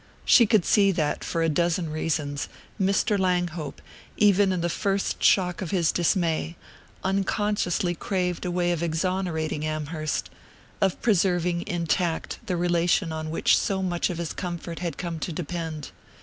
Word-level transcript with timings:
She 0.25 0.47
could 0.47 0.65
see 0.65 0.91
that, 0.93 1.23
for 1.23 1.43
a 1.43 1.47
dozen 1.47 1.91
reasons, 1.91 2.49
Mr. 2.81 3.19
Langhope, 3.19 3.83
even 4.17 4.51
in 4.51 4.61
the 4.61 4.67
first 4.67 5.21
shock 5.23 5.61
of 5.61 5.69
his 5.69 5.91
dismay, 5.91 6.55
unconsciously 7.03 7.93
craved 7.93 8.43
a 8.43 8.49
way 8.49 8.71
of 8.71 8.81
exonerating 8.81 9.63
Amherst, 9.63 10.31
of 10.81 10.99
preserving 11.03 11.67
intact 11.67 12.39
the 12.47 12.57
relation 12.57 13.11
on 13.11 13.29
which 13.29 13.55
so 13.55 13.83
much 13.83 14.09
of 14.09 14.17
his 14.17 14.33
comfort 14.33 14.79
had 14.79 14.97
come 14.97 15.19
to 15.19 15.31
depend. 15.31 15.91